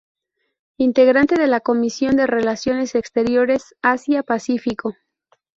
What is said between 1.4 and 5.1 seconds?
la Comisión de Relaciones Exteriores Asia-Pacífico.